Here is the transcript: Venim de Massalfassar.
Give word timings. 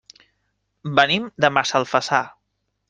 Venim 1.01 1.29
de 1.45 1.53
Massalfassar. 1.59 2.25